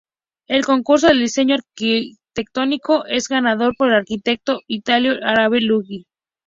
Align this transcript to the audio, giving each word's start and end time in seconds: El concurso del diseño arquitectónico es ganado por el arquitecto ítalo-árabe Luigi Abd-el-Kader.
El 0.47 0.65
concurso 0.65 1.05
del 1.09 1.19
diseño 1.19 1.53
arquitectónico 1.57 3.05
es 3.05 3.27
ganado 3.27 3.69
por 3.77 3.89
el 3.89 3.97
arquitecto 3.97 4.61
ítalo-árabe 4.65 5.61
Luigi 5.61 6.07
Abd-el-Kader. 6.07 6.15